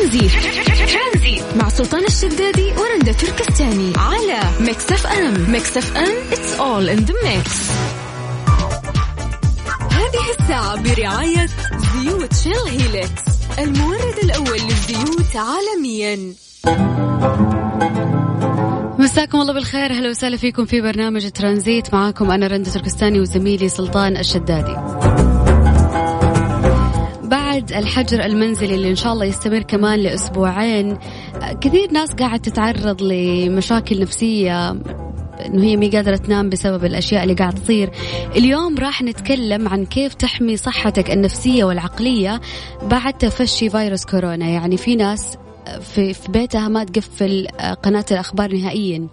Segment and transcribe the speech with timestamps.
[0.00, 0.32] ترانزيت.
[1.56, 5.50] مع سلطان الشدادي ورندا تركستاني على Mix FM.
[5.50, 7.50] Mix FM it's all in the mix.
[9.92, 11.46] هذه الساعة برعاية
[11.94, 13.22] زيوت Shell Helix
[13.58, 16.34] المورد الأول للزيوت عالميا.
[18.98, 19.90] مساكم الله بالخير.
[19.90, 21.94] أهلا وسهلا فيكم في برنامج ترانزيت.
[21.94, 24.76] معاكم أنا رندا تركستاني وزميلي سلطان الشدادي.
[27.60, 30.98] بعد الحجر المنزلي اللي إن شاء الله يستمر كمان لأسبوعين
[31.60, 34.70] كثير ناس قاعد تتعرض لمشاكل نفسية
[35.46, 37.90] إنه هي مي قادرة تنام بسبب الأشياء اللي قاعد تصير.
[38.36, 42.40] اليوم راح نتكلم عن كيف تحمي صحتك النفسية والعقلية
[42.82, 44.48] بعد تفشي فيروس كورونا.
[44.48, 45.36] يعني في ناس
[45.80, 47.46] في في بيتها ما تقفل
[47.82, 49.06] قناة الأخبار نهائيا.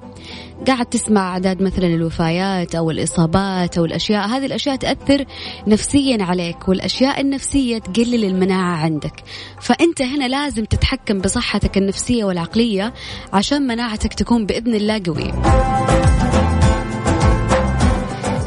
[0.67, 4.27] قاعد تسمع أعداد مثلا الوفيات أو الإصابات أو الأشياء.
[4.27, 5.25] هذه الأشياء تأثر
[5.67, 9.23] نفسيا عليك والأشياء النفسية تقلل المناعة عندك.
[9.61, 12.93] فأنت هنا لازم تتحكم بصحتك النفسية والعقلية
[13.33, 15.33] عشان مناعتك تكون بإذن الله قوية.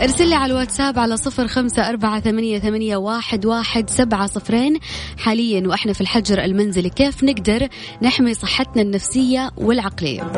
[0.03, 4.79] ارسل لي على الواتساب على صفر خمسة أربعة ثمانية, ثمانية واحد, واحد سبعة صفرين.
[5.19, 7.69] حاليا وإحنا في الحجر المنزلي كيف نقدر
[8.03, 10.33] نحمي صحتنا النفسية والعقلية؟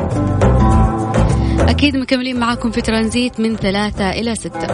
[1.58, 4.66] أكيد مكملين معاكم في ترانزيت من ثلاثة إلى ستة.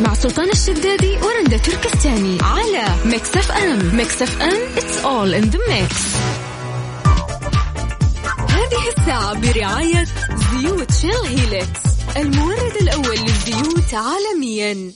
[0.00, 3.96] مع سلطان الشدادي ورندا تركستاني على Mix FM.
[3.96, 6.49] Mix FM it's all in the mix.
[8.72, 10.04] هذه الساعة برعاية
[10.34, 11.80] زيوت Shell Helix
[12.16, 14.92] المورد الأول للزيوت عالميا.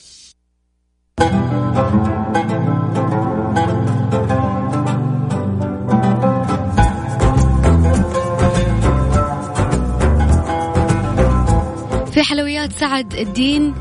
[12.11, 13.73] في حلويات سعد الدين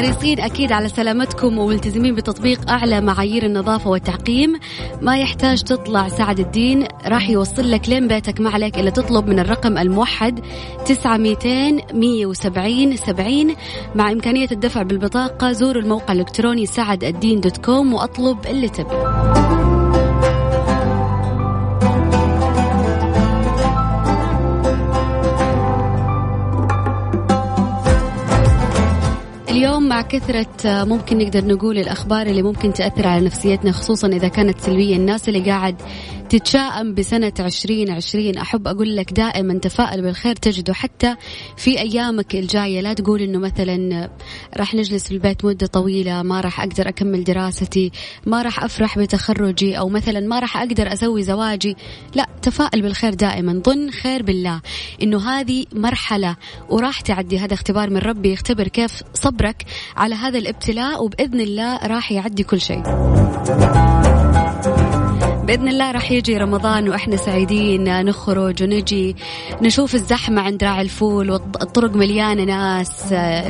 [0.00, 4.60] حريصين أكيد على سلامتكم وملتزمين بتطبيق أعلى معايير النظافة والتعقيم.
[5.02, 9.38] ما يحتاج تطلع سعد الدين راح يوصل لك لين بيتك ما عليك إلا تطلب من
[9.38, 10.40] الرقم الموحد
[10.86, 13.54] تسعة ميتين مية وسبعين سبعين.
[13.94, 19.59] مع إمكانية الدفع بالبطاقة زوروا الموقع الإلكتروني سعد الدين دوت كوم وأطلب اللي تبي.
[29.50, 34.60] اليوم مع كثرة ممكن نقدر نقول الأخبار اللي ممكن تأثر على نفسيتنا خصوصا إذا كانت
[34.60, 34.96] سلبية.
[34.96, 35.76] الناس اللي قاعد
[36.28, 41.16] تتشائم بسنة عشرين عشرين أحب أقول لك دائما تفائل بالخير تجده حتى
[41.56, 42.80] في أيامك الجاية.
[42.80, 44.10] لا تقول إنه مثلا
[44.56, 47.92] راح نجلس في البيت مدة طويلة ما راح أقدر أكمل دراستي
[48.26, 51.76] ما راح أفرح بتخرجي أو مثلا ما راح أقدر أسوي زواجي.
[52.14, 53.62] لا تفائل بالخير دائما.
[53.66, 54.60] ظن خير بالله.
[55.02, 56.36] إنه هذه مرحلة
[56.68, 57.38] وراح تعدي.
[57.38, 58.32] هذا اختبار من ربي.
[58.32, 59.02] يختبر كيف
[59.40, 59.64] صبرك
[59.96, 62.82] على هذا الابتلاء وبإذن الله راح يعدي كل شيء.
[65.44, 69.16] بإذن الله راح يجي رمضان وإحنا سعيدين نخرج ونجي
[69.62, 73.08] نشوف الزحمة عند راعي الفول والطرق مليانة ناس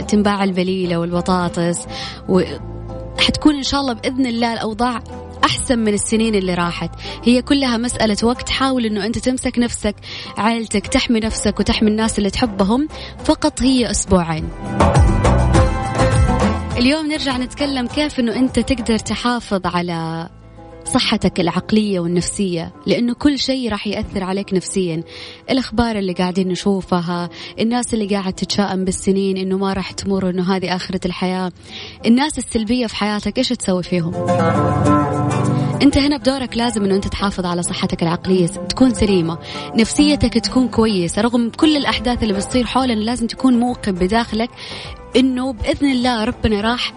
[0.09, 1.87] تنباع البليلة والبطاطس
[2.29, 5.01] وحتكون إن شاء الله بإذن الله الأوضاع
[5.45, 6.91] أحسن من السنين اللي راحت.
[7.25, 8.51] هي كلها مسألة وقت.
[8.51, 9.95] حاول أنه أنت تمسك نفسك
[10.39, 12.89] عائلتك تحمي نفسك وتحمي الناس اللي تحبهم
[13.25, 14.49] فقط هي أسبوعين.
[16.81, 20.29] اليوم نرجع نتكلم كيف أنه أنت تقدر تحافظ على
[20.85, 25.03] صحتك العقلية والنفسية لأنه كل شيء راح يأثر عليك نفسيا.
[25.51, 27.31] الأخبار اللي قاعدين نشوفها
[27.61, 31.53] الناس اللي قاعد تتشائم بالسنين إنه ما راح تمر إنه هذه آخرة الحياة.
[32.07, 34.15] الناس السلبية في حياتك إيش تسوي فيهم؟
[35.83, 39.39] أنت هنا بدورك لازم إنه أنت تحافظ على صحتك العقلية تكون سليمة.
[39.77, 44.51] نفسيتك تكون كويسة رغم كل الأحداث اللي بتصير حولنا لازم تكون موقن بداخلك.
[45.17, 46.93] إنه بإذن الله ربنا راح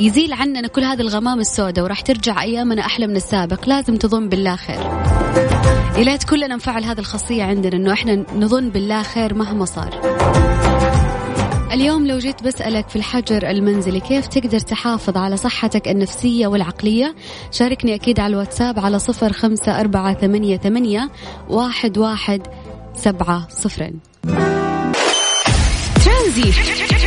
[0.00, 3.68] يزيل عننا كل هذه الغمام السوداء وراح ترجع أيامنا أحلى من السابق.
[3.68, 4.80] لازم تظن بالله خير.
[5.98, 10.00] يا ليت كلنا نفعل هذه الخاصية عندنا أنه إحنا نظن بالله خير مهما صار.
[11.72, 17.14] اليوم لو جيت بسألك في الحجر المنزلي كيف تقدر تحافظ على صحتك النفسية والعقلية
[17.52, 21.10] شاركني أكيد على الواتساب على صفر خمسة أربعة ثمانية, ثمانية
[21.48, 22.42] واحد, واحد
[22.94, 24.00] سبعة صفرين.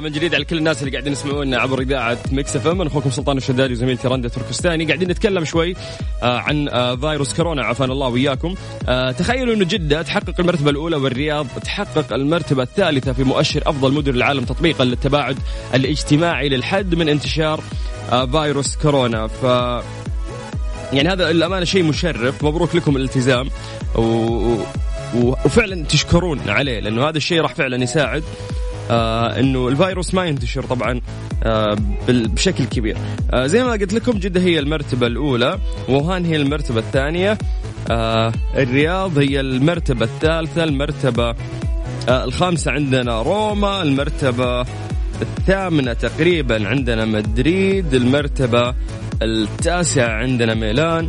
[0.00, 2.82] من جديد على كل الناس اللي قاعدين يسمعونا عبر إذاعة Mix FM.
[2.82, 5.74] أخوكم سلطان الشدادي وزميلتي رندا تركستاني قاعدين نتكلم شوي
[6.22, 8.54] آه، عن آه، فيروس كورونا عافانا الله وياكم
[8.88, 14.14] آه، تخيلوا إنه جدة تحقق المرتبة الأولى والرياض تحقق المرتبة الثالثة في مؤشر أفضل مدن
[14.14, 15.38] العالم تطبيقا للتباعد
[15.74, 17.62] الاجتماعي للحد من انتشار
[18.32, 19.26] فيروس كورونا.
[19.26, 19.42] ف
[20.92, 22.44] يعني هذا الامانه شيء مشرف.
[22.44, 23.50] مبروك لكم الالتزام.
[23.94, 24.56] و...
[25.14, 28.22] وفعلا تشكرون عليه لأنه هذا الشيء راح فعلا يساعد.
[28.90, 31.00] آه إنه الفيروس ما ينتشر طبعا
[31.44, 31.76] آه
[32.08, 32.96] بشكل كبير.
[33.32, 35.58] آه زي ما قلت لكم جدة هي المرتبة الأولى
[35.88, 37.38] ووهان هي المرتبة الثانية.
[37.90, 41.34] آه الرياض هي المرتبة الثالثة المرتبة
[42.08, 44.66] آه الخامسة عندنا روما المرتبة
[45.22, 48.74] الثامنة تقريبا عندنا مدريد المرتبة
[49.22, 51.08] التاسعة عندنا ميلان.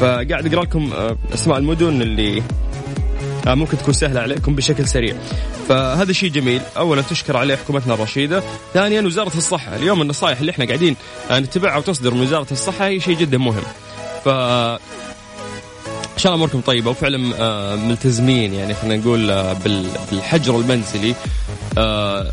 [0.00, 2.42] فقاعد أقرأ لكم آه، أسماء المدن اللي
[3.46, 5.16] ممكن تكون سهلة عليكم بشكل سريع.
[5.68, 6.60] فهذا شيء جميل.
[6.76, 8.42] اولا تشكر عليه حكومتنا الرشيدة.
[8.74, 9.76] ثانيا وزارة الصحة.
[9.76, 10.96] اليوم النصائح اللي إحنا قاعدين
[11.30, 13.62] نتبعها وتصدر من وزارة الصحة هي شيء جدا مهم.
[14.24, 14.28] ف
[16.12, 19.26] إن شاء الله أموركم طيبة وفعلا آه، ملتزمين يعني خلينا نقول
[20.10, 21.14] بالحجر المنزلي.
[21.78, 22.32] آه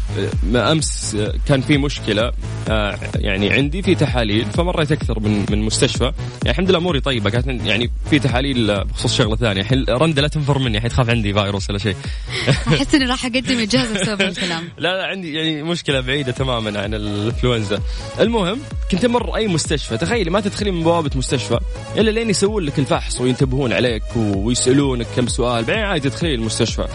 [0.55, 1.17] أمس
[1.47, 2.31] كان في مشكلة
[2.69, 6.03] آه يعني عندي في تحاليل فمريت أكثر من من مستشفى.
[6.03, 6.13] يعني
[6.45, 9.61] الحمد لله أموري طيبة كانت يعني في تحاليل بخصوص شغلة ثانية.
[9.61, 11.95] الحين رندا لا تنفر مني الحين تخاف عندي فيروس ولا شيء.
[12.67, 14.69] أحس إني راح أقدم إجازة بسبب الكلام.
[14.77, 17.79] لا لا عندي يعني مشكلة بعيدة تماما عن الإنفلونزا.
[18.19, 18.59] المهم
[18.91, 21.59] كنت أمر أي مستشفى تخيلي ما تدخلين من بوابة مستشفى
[21.97, 26.87] إلا لين يسوون لك الفحص وينتبهون عليك ويسألونك كم سؤال بعدين عادي تدخلي المستشفى.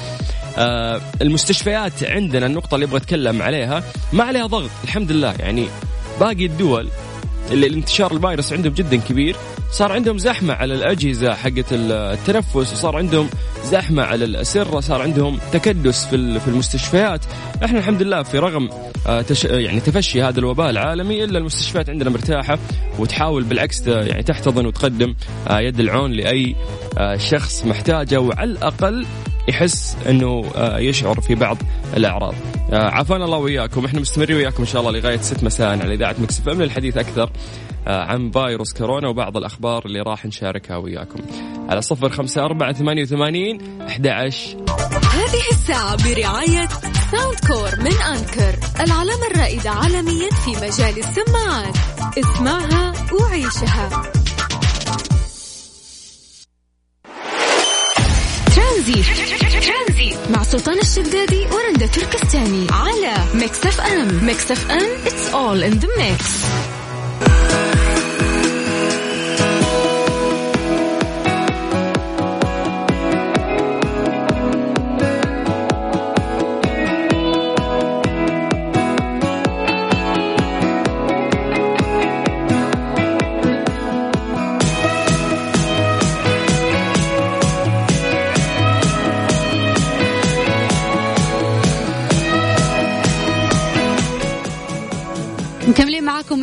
[0.59, 5.35] آه المستشفيات عندنا النقطة اللي أبغى أتكلم عليها ما عليها ضغط الحمد لله.
[5.39, 5.67] يعني
[6.21, 6.89] باقي الدول
[7.51, 9.37] اللي الانتشار الفيروس عندهم جدا كبير
[9.71, 13.29] صار عندهم زحمة على الأجهزة حقت التنفس وصار عندهم
[13.65, 17.21] زحمة على الأسرة صار عندهم تكدس في في المستشفيات.
[17.65, 18.69] إحنا الحمد لله في رغم
[19.07, 22.59] آه، تش يعني تفشي هذا الوباء العالمي إلا المستشفيات عندنا مرتاحة
[22.99, 25.15] وتحاول بالعكس يعني تحتضن وتقدم
[25.49, 26.57] آه، يد العون لأي
[26.99, 29.07] آه، شخص محتاجة وعلى الأقل
[29.49, 31.59] يحس إنه يشعر في بعض
[31.97, 32.35] الأعراض.
[32.73, 36.49] عافانا الله وياكم، إحنا مستمرين وياكم إن شاء الله لغاية 6 مساء على إذاعة Mix
[36.49, 37.31] للحديث أكثر.
[37.87, 41.21] عن فيروس كورونا وبعض الأخبار اللي راح نشاركها وياكم.
[41.69, 46.69] على صفر خمسة أربعة ثمانية وثمانين أحد هذه الساعة برعاية
[47.11, 51.77] Soundcore من Anker العلامة الرائدة عالميا في مجال السماعات.
[52.19, 54.03] اسمعها وعيشها.
[58.57, 62.67] ترانزيت مع سلطان الشدادي ورندا تركستاني.
[62.71, 64.25] على Mix FM.
[64.27, 66.45] Mix FM it's all in the mix.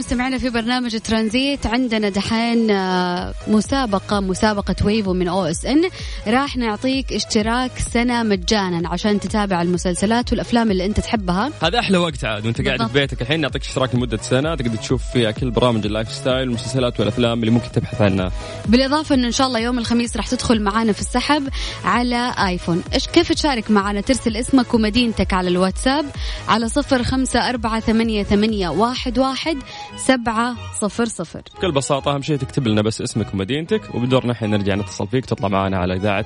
[0.02, 5.90] مستمعينا في برنامج ترانزيت عندنا دحين آه، مسابقة مسابقة Wavo من OSN.
[6.28, 11.52] راح نعطيك اشتراك سنة مجانا عشان تتابع المسلسلات والأفلام اللي أنت تحبها.
[11.62, 15.04] هذا أحلى وقت عاد وأنت قاعد في بيتك الحين نعطيك اشتراك لمدة سنة تقدر تشوف
[15.14, 18.32] فيها كل برامج ال lifestyle والمسلسلات والأفلام اللي ممكن تبحث عنها.
[18.66, 21.50] بالإضافة إنه إن شاء الله يوم الخميس راح تدخل معنا في السحب
[21.86, 22.84] على آيفون.
[22.94, 26.06] إيش كيف تشارك معنا ترسل اسمك ومدينتك على الواتساب
[26.48, 29.58] على صفر خمسة أربعة ثمانية, ثمانية واحد, واحد
[29.98, 31.42] سبعة صفر صفر.
[31.56, 35.48] بكل بساطة أهم شيء تكتب لنا بس اسمك ومدينتك وبدورنا إحنا نرجع نتصل فيك تطلع
[35.48, 36.26] معنا على إذاعة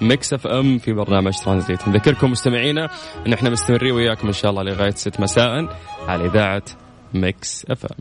[0.00, 1.88] Mix FM في برنامج ترانزيت.
[1.88, 2.88] نذكركم مستمعينا
[3.26, 5.78] إن إحنا مستمرين وياكم إن شاء الله لغاية ست مساء
[6.08, 6.62] على إذاعة
[7.14, 7.98] ميكس إف إم.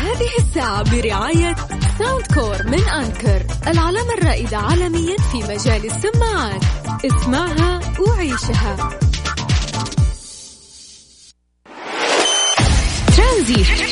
[0.00, 1.54] هذه الساعة برعاية
[1.98, 6.64] Soundcore من Anker العلامة الرائدة عالميا في مجال السماعات.
[7.04, 8.76] اسمعها وعيشها.
[13.16, 13.91] ترانزيت مع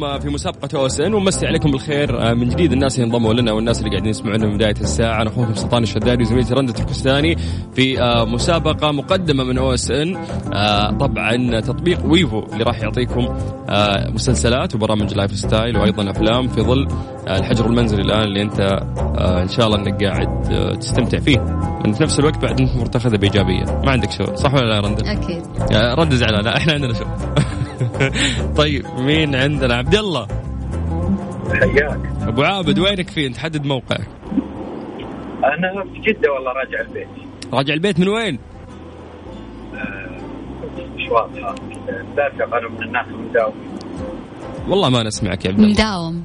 [0.00, 3.90] معاكم في مسابقة OSN ونمسي عليكم بالخير من جديد الناس اللي انضموا لنا والناس اللي
[3.90, 5.22] قاعدين يسمعونا من بداية الساعة.
[5.22, 7.36] أنا أخوكم سلطان الشدادي وزميلتي رندة تركستاني
[7.74, 7.96] في
[8.28, 9.58] مسابقة مقدمة من
[9.90, 10.16] OSN
[11.00, 13.28] طبعا تطبيق Wavo اللي راح يعطيكم
[14.14, 16.88] مسلسلات وبرامج lifestyle وأيضا أفلام في ظل
[17.28, 18.60] الحجر المنزلي الآن اللي أنت
[19.18, 20.42] إن شاء الله إنك قاعد
[20.80, 21.38] تستمتع فيه.
[21.92, 23.64] في نفس الوقت بعد أنت ماخذه بإيجابية.
[23.64, 25.42] ما عندك شغل صح ولا لا رندة؟ أكيد.
[25.72, 27.06] رندة زعلانة إحنا عندنا شغل.
[28.60, 30.26] طيب مين عندنا؟ عبد الله.
[31.52, 32.00] حياك.
[32.22, 34.08] أبو عابد وينك فين تحدد موقعك.
[35.44, 37.08] أنا في جدة والله راجع البيت.
[37.52, 38.38] راجع البيت من وين؟
[40.96, 41.54] مش واضحه
[42.16, 43.54] دافع أنا من الناس المداوم
[44.68, 45.72] والله ما نسمعك يا عبد الله.
[45.72, 46.24] مداوم.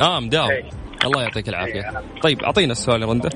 [0.00, 0.50] آه مداوم.
[0.50, 0.64] إيه.
[1.04, 1.72] الله يعطيك العافية.
[1.80, 2.02] إيه.
[2.22, 3.30] طيب أعطينا السؤال يا رنده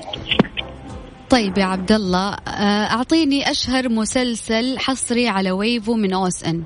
[1.30, 6.64] طيب يا عبد الله آه، أعطيني أشهر مسلسل حصري على Wavo من OSN.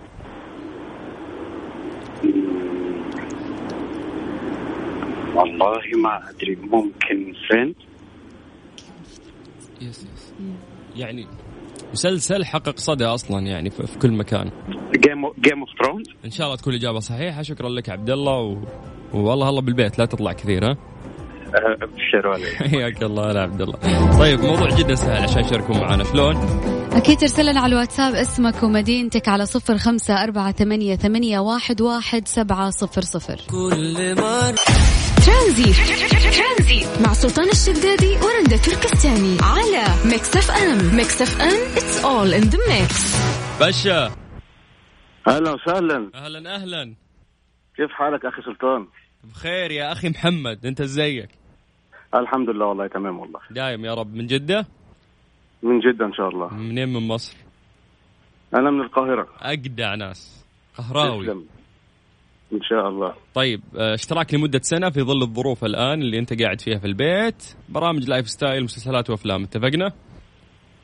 [5.36, 7.74] والله ما أدري ممكن Friends
[9.80, 10.34] yes yes
[10.96, 11.26] يعني
[11.92, 14.50] مسلسل حقق صدى أصلا يعني في في كل مكان.
[14.96, 17.42] Game Game of Thrones إن شاء الله تكون الإجابة صحيحة.
[17.42, 18.56] شكرا لك عبد الله و...
[19.14, 20.76] والله الله بالبيت لا تطلع كثير ها؟
[21.82, 24.18] ابشروا علي حياك الله يا عبد الله.
[24.18, 26.36] طيب موضوع جدا سهل عشان يشاركوا معنا شلون؟
[26.92, 32.28] أكيد ترسل لنا على الواتساب اسمك ومدينتك على صفر خمسة أربعة ثمانية, ثمانية واحد, واحد
[32.28, 33.36] سبعة صفر صفر.
[33.36, 34.16] ترانزيت
[35.26, 35.76] ترانزيت.
[37.06, 39.36] مع سلطان الشدادي ورندا تركستاني.
[39.42, 40.96] على Mix FM.
[40.96, 43.16] Mix FM it's all in the mix
[43.60, 44.12] باشا
[45.28, 46.10] أهلا وسهلا.
[46.14, 46.94] أهلا أهلا.
[47.76, 48.86] كيف حالك أخي سلطان؟
[49.24, 50.66] بخير يا أخي محمد.
[50.66, 51.28] أنت إزيك؟
[52.14, 53.40] الحمد لله والله تمام والله.
[53.50, 54.14] دايم يا رب.
[54.14, 54.66] من جدة؟
[55.62, 56.54] من جدة إن شاء الله.
[56.54, 57.36] منين من مصر؟
[58.54, 59.28] أنا من القاهرة.
[59.40, 60.44] أجدع ناس.
[60.78, 61.26] قهراوي.
[61.26, 61.55] تسلم.
[62.52, 63.14] إن شاء الله.
[63.34, 67.44] طيب آه، اشتراك لمدة سنة في ظل الظروف الآن اللي أنت قاعد فيها في البيت.
[67.68, 69.92] برامج lifestyle مسلسلات وأفلام اتفقنا؟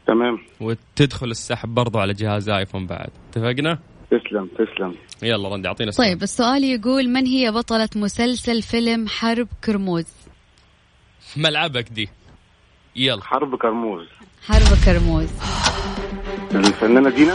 [0.06, 0.38] تمام.
[0.60, 3.10] وتدخل السحب برضو على جهاز iPhone بعد.
[3.30, 3.78] اتفقنا؟
[4.10, 4.94] تسلم تسلم.
[5.22, 6.08] يلا رندي أعطينا السؤال.
[6.08, 10.06] طيب السؤال يقول من هي بطلة مسلسل فيلم حرب كرموز؟
[11.36, 12.08] ملعبك دي.
[12.96, 13.22] يلا.
[13.22, 14.06] حرب كرموز.
[14.46, 15.28] حرب كرموز.
[16.54, 17.34] الفنانة دينا؟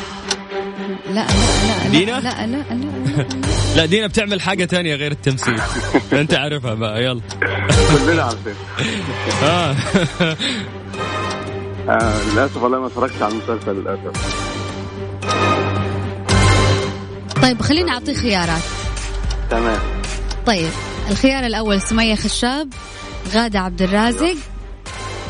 [0.88, 3.26] لا لا لا دينا؟ لا لا لا, لا.
[3.76, 5.60] لا دينا بتعمل حاجة تانية غير التمثيل
[6.14, 7.22] أنت عارفها بقى يلا
[8.06, 8.54] كلنا عارفين
[9.44, 9.76] آه.
[11.90, 14.38] آه للأسف والله ما اتفرجتش على المسلسل للأسف
[17.42, 18.62] طيب خليني أعطي خيارات
[19.50, 19.80] تمام
[20.46, 20.70] طيب
[21.12, 22.70] الخيار الأول سمية خشاب
[23.34, 24.36] غادة عبد الرازق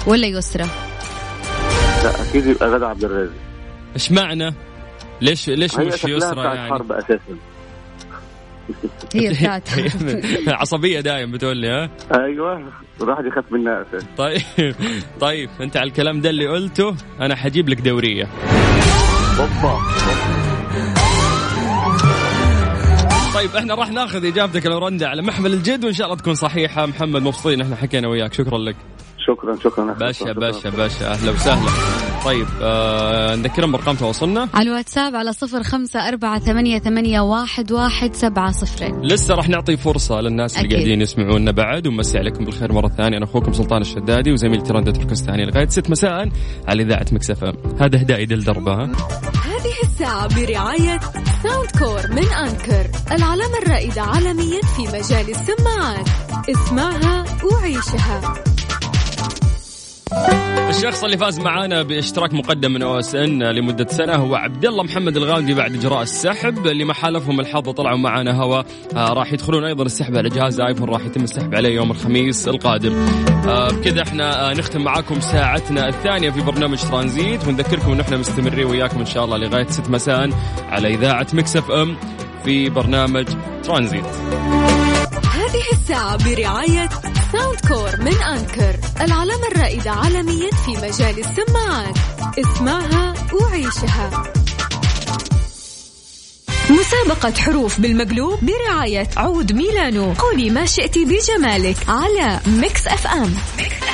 [0.07, 0.65] ولا يسرى
[2.03, 3.33] لا أكيد يبقى غدا عبد الرازق
[3.95, 4.53] إيش معنى؟
[5.21, 7.19] ليش ليش مش يسرى بتاعت يعني؟ حرب أساسا.
[9.15, 9.83] هي بتاعتها.
[10.47, 12.63] عصبية دايم بتقول لي ها؟ أيوه
[13.01, 14.07] الواحد يخاف منها أساسا.
[14.17, 14.41] طيب
[15.19, 18.27] طيب أنت على الكلام ده اللي قلته أنا حجيب لك دورية.
[19.39, 19.79] أوبا.
[23.35, 26.85] طيب إحنا راح ناخذ إجابتك لو رندا على محمل الجد وإن شاء الله تكون صحيحة.
[26.85, 28.33] محمد مبسوطين إحنا حكينا وياك.
[28.33, 28.75] شكرا لك.
[29.27, 29.93] شكرا شكرا.
[29.93, 30.31] باشا.
[30.33, 31.11] باشا باشا.
[31.11, 32.06] أهلا وسهلا.
[32.27, 34.49] طيب آه نذكرهم بأرقام تواصلنا.
[34.53, 39.77] على الواتساب على صفر خمسة أربعة ثمانية, ثمانية واحد, واحد سبعة صفرين لسه راح نعطي
[39.77, 40.77] فرصة للناس اللي أكيد.
[40.77, 43.17] قاعدين يسمعونا بعد ومسي عليكم بالخير مرة ثانية.
[43.17, 46.29] أنا أخوكم سلطان الشدادي وزميلتي رندة تركستاني لغاية 6 مساء
[46.67, 48.83] على إذاعة Mix FM هذا هداء دل دربها
[49.45, 50.99] هذه الساعة برعاية
[51.43, 56.07] Soundcore من Anker العلامة الرائدة عالميا في مجال السماعات.
[56.49, 58.33] اسمعها وعيشها.
[60.69, 65.53] الشخص اللي فاز معانا باشتراك مقدم من OSN لمدة سنة هو عبد الله محمد الغامدي
[65.53, 66.67] بعد إجراء السحب.
[66.67, 68.63] اللي ما حالفهم الحظ وطلعوا معانا هوا.
[68.95, 70.89] آه راح يدخلون أيضا السحب على جهاز iPhone.
[70.89, 73.07] راح يتم السحب عليه يوم الخميس القادم.
[73.47, 77.47] آه بكذا إحنا آه نختم معاكم ساعتنا الثانية في برنامج ترانزيت.
[77.47, 80.29] ونذكركم إن إحنا مستمرين وياكم إن شاء الله لغاية 6 مساء
[80.69, 81.97] على إذاعة Mix FM
[82.45, 83.25] في برنامج
[83.63, 84.05] ترانزيت.
[85.47, 86.89] هذه الساعة برعاية
[87.31, 91.97] Soundcore من Anker العلامة الرائدة عالميا في مجال السماعات.
[92.39, 94.33] اسمعها وعيشها.
[96.69, 100.13] مسابقة حروف بالمقلوب برعاية عود ميلانو.
[100.13, 103.87] قولي ما شئت بجمالك على Mix FM مكملين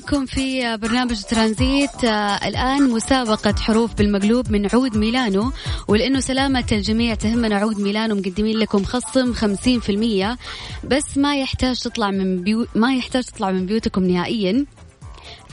[0.00, 2.04] معاكم في برنامج ترانزيت.
[2.04, 5.52] آه، الآن مسابقة حروف بالمقلوب من عود ميلانو
[5.88, 10.38] ولأنه سلامة الجميع تهمنا عود ميلانو مقدمين لكم خصم 50%
[10.84, 14.66] بس ما يحتاج تطلع من بيو ما يحتاج تطلع من بيوتكم نهائيا.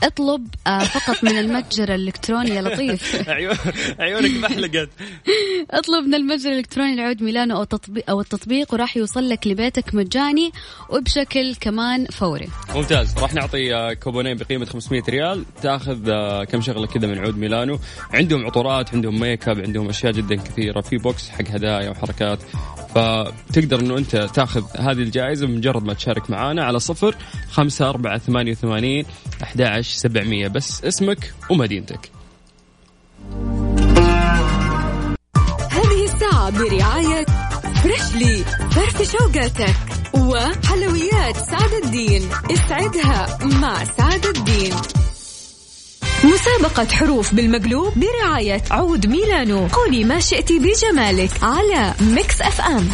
[0.02, 3.28] اطلب آه فقط من المتجر الإلكتروني يا لطيف.
[4.00, 4.88] عيونك بحلقت
[5.70, 10.52] اطلب من المتجر الإلكتروني لعود ميلانو أو تطبيق أو التطبيق وراح يوصل لك لبيتك مجاني
[10.90, 12.48] وبشكل كمان فوري.
[12.74, 13.18] ممتاز.
[13.18, 15.44] راح نعطي آه، كوبونين بقيمة 500 ريال.
[15.62, 17.78] تاخذ آه، كم شغلة كذا من عود ميلانو.
[18.14, 20.80] عندهم عطورات عندهم make up عندهم أشياء جدا كثيرة.
[20.80, 22.38] في box حق هدايا وحركات.
[22.98, 27.14] فتقدر إنه أنت تاخذ هذه الجائزة بمجرد ما تشارك معنا على صفر
[27.50, 29.04] خمسة أربعة ثمانية وثمانين
[29.42, 30.48] أحد سبعمية.
[30.48, 32.10] بس اسمك ومدينتك.
[35.70, 37.26] هذه الساعة برعاية
[37.82, 39.76] Freshly فرفش أوقاتك
[40.14, 42.22] وحلويات سعد الدين.
[42.50, 44.74] اسعدها مع سعد الدين.
[46.28, 49.66] مسابقة حروف بالمقلوب برعاية عود ميلانو.
[49.66, 52.88] قولي ما شئت بجمالك على Mix FM.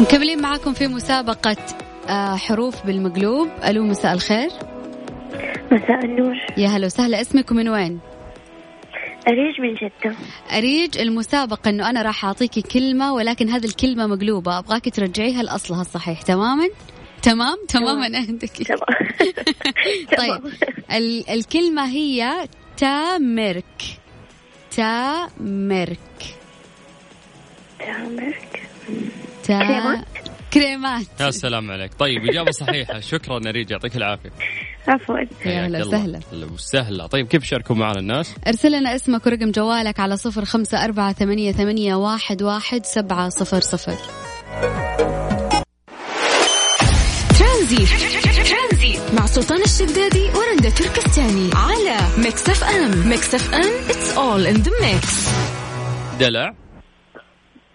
[0.00, 1.56] مكملين معاكم في مسابقة
[2.08, 3.48] آه، حروف بالمقلوب.
[3.64, 4.48] ألو مساء الخير.
[5.72, 6.34] مساء النور.
[6.56, 7.20] يا هلا وسهلا.
[7.20, 7.98] اسمك ومن وين؟
[9.28, 10.16] أريج من جدة.
[10.58, 14.58] أريج المسابقة أنه أنا راح أعطيكي كلمة ولكن هذه الكلمة مقلوبة.
[14.58, 16.22] أبغاك ترجعيها لأصلها الصحيح.
[16.22, 16.68] تماما؟
[17.24, 18.50] تمام؟ تماما عندك.
[20.16, 20.40] تمام.
[20.40, 20.52] طيب
[20.92, 23.82] ال- الكلمة هي تامرك.
[24.76, 25.98] تامرك.
[27.78, 28.62] تامرك.
[29.44, 30.04] تا كريمات؟
[30.52, 31.06] كريمات.
[31.20, 31.94] يا سلام عليك.
[31.98, 33.00] طيب إجابة صحيحة.
[33.00, 34.30] شكرا نريد يعطيك العافية.
[34.88, 35.18] عفوا.
[35.18, 35.88] يا حياك هلا الله.
[35.98, 36.20] وسهلا.
[36.32, 37.06] هلا وسهلا.
[37.06, 41.52] طيب كيف شاركوا معنا الناس؟ أرسل لنا اسمك ورقم جوالك على صفر خمسة أربعة ثمانية,
[41.52, 43.96] ثمانية واحد, واحد سبعة صفر صفر.
[47.64, 49.14] ترانزيت.
[49.14, 51.50] مع سلطان الشدادي ورندا تركستاني.
[51.54, 55.30] على Mix FM Mix FM it's all in the mix.
[56.18, 56.54] دلع.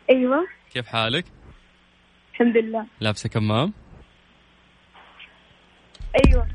[0.10, 0.47] أيوة.
[0.73, 1.25] كيف حالك؟
[2.34, 2.86] الحمد لله.
[3.02, 3.73] لابسة كمام؟
[6.25, 6.47] أيوة.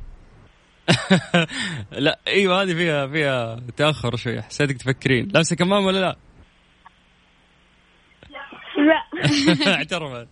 [2.06, 4.42] لا أيوه هذه فيها فيها تأخر شوي.
[4.42, 5.28] حسيتك تفكرين.
[5.28, 6.16] لابسة كمام ولا لا؟
[8.76, 9.74] لا.
[9.74, 10.28] اعترفت.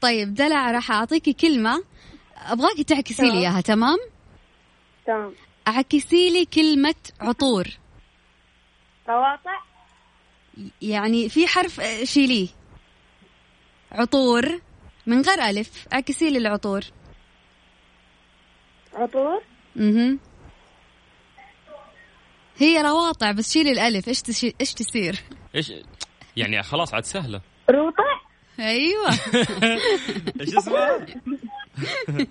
[0.00, 1.95] طيب دلع راح أعطيكي كلمة.
[2.36, 3.98] أبغاكي تعكسي لي إياها تمام؟
[5.06, 5.34] تمام.
[5.66, 7.68] عكسي لي كلمة عطور.
[9.08, 9.60] قواطع
[10.82, 12.48] يعني في حرف شيليه.
[13.92, 14.60] عطور
[15.06, 16.80] من غير ألف عكسي لي العطور.
[18.94, 19.42] عطور؟
[19.76, 20.16] أها
[22.58, 24.08] هي رواطع بس شيلي الألف.
[24.08, 24.54] إيش تشي...
[24.60, 25.16] إيش تصير؟
[25.54, 25.72] إيش
[26.36, 27.40] يعني خلاص عاد سهلة.
[27.70, 28.25] روطع؟
[28.60, 29.10] أيوة.
[30.40, 31.06] إيش اسمها؟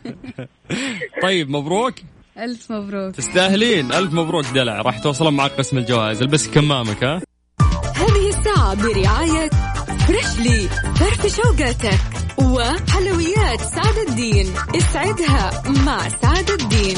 [1.24, 1.94] طيب مبروك.
[2.38, 3.16] ألف مبروك.
[3.16, 3.92] تستاهلين.
[3.94, 4.82] ألف مبروك دلع.
[4.82, 6.22] راح توصلون معك قسم الجوائز.
[6.22, 7.22] البس كمامك ها؟
[7.96, 9.50] هذه الساعة برعاية
[10.08, 12.00] فريشلي فرفش أوقاتك
[12.40, 14.48] وحلويات سعد الدين.
[14.76, 16.98] اسعدها مع سعد الدين.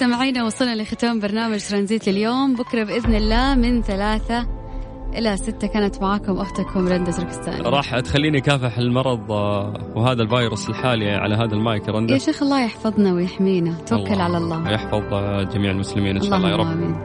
[0.00, 4.46] مستمعينا وصلنا لختام برنامج ترانزيت اليوم بكرة بإذن الله من ثلاثة
[5.14, 5.66] إلى ستة.
[5.66, 11.54] كانت معاكم أختكم رندا تركستاني راح تخليني كافح المرض آه، وهذا الفيروس الحالي على هذا
[11.54, 12.14] المايك يا رندا.
[12.14, 13.74] يا شيخ الله يحفظنا ويحمينا.
[13.86, 14.70] توكل على الله.
[14.70, 16.66] يحفظ آه، جميع المسلمين إن شاء الله يا رب.
[16.66, 16.96] آمين.